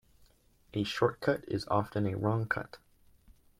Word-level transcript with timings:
A 0.73 0.83
short 0.83 1.19
cut 1.21 1.45
is 1.47 1.67
often 1.67 2.07
a 2.07 2.15
wrong 2.17 2.47
cut. 2.47 2.79